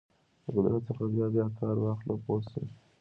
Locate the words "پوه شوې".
2.23-2.67